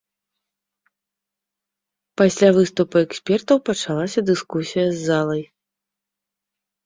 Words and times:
Пасля 2.21 2.49
выступу 2.57 2.95
экспертаў 3.07 3.57
пачалася 3.69 4.19
дыскусія 4.29 4.85
з 4.95 5.05
залай. 5.11 5.43